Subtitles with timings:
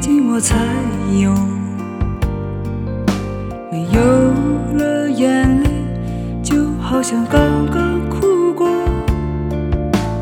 [0.00, 0.56] 寂寞才
[1.20, 1.30] 有，
[3.70, 4.00] 没有
[4.78, 5.68] 了眼泪，
[6.42, 8.66] 就好像刚刚哭过。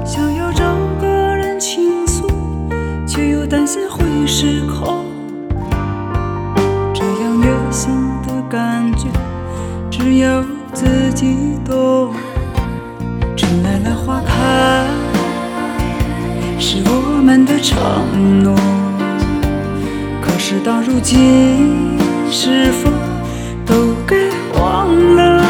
[0.04, 0.64] 想要找
[1.00, 2.28] 个人倾诉，
[3.06, 5.06] 却又担心会失控。
[6.92, 7.92] 这样虐心
[8.26, 9.06] 的感觉，
[9.88, 12.12] 只有自己懂。
[13.36, 14.84] 春来了，花开，
[16.58, 18.67] 是我们的承诺。
[20.98, 21.96] 如今，
[22.28, 22.90] 是否
[23.64, 24.16] 都该
[24.58, 25.44] 忘了？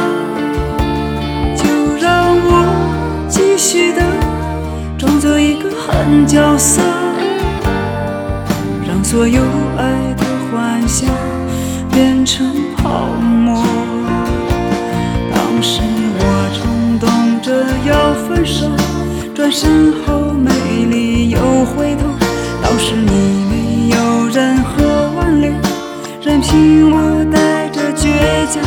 [1.57, 1.65] 就
[1.99, 4.03] 让我继续的
[4.99, 6.83] 装作一个狠角色，
[8.87, 9.41] 让所有
[9.79, 11.09] 爱的幻想
[11.93, 13.65] 变成泡沫。
[15.33, 15.81] 当时
[16.19, 18.67] 我冲动着要分手，
[19.35, 20.18] 转身后
[26.39, 28.63] 任凭我带着倔强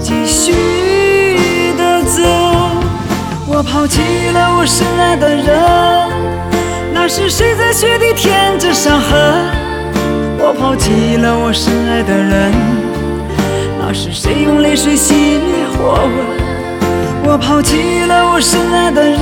[0.00, 0.52] 继续
[1.76, 2.20] 的走。
[3.46, 4.00] 我抛弃
[4.32, 5.46] 了我深爱的人，
[6.92, 9.16] 那是谁在雪地舔着伤痕？
[10.40, 12.52] 我抛弃了我深爱的人，
[13.78, 17.30] 那是谁用泪水熄灭火纹？
[17.30, 19.20] 我抛弃了我深爱的人，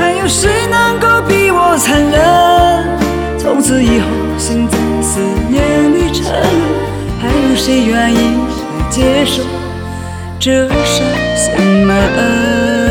[0.00, 3.38] 还有谁能够比我残忍？
[3.38, 4.06] 从此以后，
[7.64, 9.40] 谁愿意来接受
[10.40, 12.81] 这伤心门？